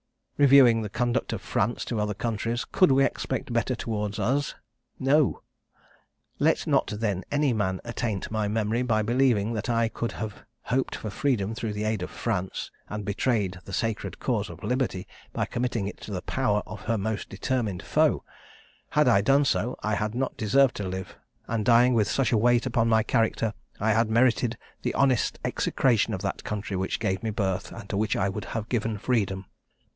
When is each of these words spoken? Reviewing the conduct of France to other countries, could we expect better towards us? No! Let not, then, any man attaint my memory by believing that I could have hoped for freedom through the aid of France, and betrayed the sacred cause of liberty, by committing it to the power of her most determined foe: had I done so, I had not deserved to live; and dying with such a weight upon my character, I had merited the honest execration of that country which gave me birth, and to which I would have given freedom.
Reviewing 0.39 0.81
the 0.81 0.89
conduct 0.89 1.33
of 1.33 1.41
France 1.43 1.85
to 1.85 1.99
other 1.99 2.15
countries, 2.15 2.65
could 2.65 2.91
we 2.91 3.03
expect 3.05 3.53
better 3.53 3.75
towards 3.75 4.17
us? 4.17 4.55
No! 4.97 5.43
Let 6.39 6.65
not, 6.65 6.87
then, 6.87 7.23
any 7.31 7.53
man 7.53 7.79
attaint 7.83 8.31
my 8.31 8.47
memory 8.47 8.81
by 8.81 9.03
believing 9.03 9.53
that 9.53 9.69
I 9.69 9.87
could 9.89 10.13
have 10.13 10.43
hoped 10.63 10.95
for 10.95 11.11
freedom 11.11 11.53
through 11.53 11.73
the 11.73 11.83
aid 11.83 12.01
of 12.01 12.09
France, 12.09 12.71
and 12.89 13.05
betrayed 13.05 13.59
the 13.65 13.73
sacred 13.73 14.17
cause 14.19 14.49
of 14.49 14.63
liberty, 14.63 15.07
by 15.33 15.45
committing 15.45 15.85
it 15.85 16.01
to 16.01 16.11
the 16.11 16.23
power 16.23 16.63
of 16.65 16.81
her 16.85 16.97
most 16.97 17.29
determined 17.29 17.83
foe: 17.83 18.23
had 18.89 19.07
I 19.07 19.21
done 19.21 19.45
so, 19.45 19.77
I 19.83 19.93
had 19.93 20.15
not 20.15 20.35
deserved 20.35 20.75
to 20.77 20.87
live; 20.89 21.15
and 21.47 21.63
dying 21.63 21.93
with 21.93 22.09
such 22.09 22.31
a 22.31 22.37
weight 22.39 22.65
upon 22.65 22.89
my 22.89 23.03
character, 23.03 23.53
I 23.79 23.91
had 23.93 24.09
merited 24.09 24.57
the 24.81 24.95
honest 24.95 25.37
execration 25.45 26.15
of 26.15 26.23
that 26.23 26.43
country 26.43 26.75
which 26.75 26.99
gave 26.99 27.21
me 27.21 27.29
birth, 27.29 27.71
and 27.71 27.87
to 27.91 27.97
which 27.97 28.15
I 28.15 28.29
would 28.29 28.45
have 28.45 28.67
given 28.69 28.97
freedom. 28.97 29.45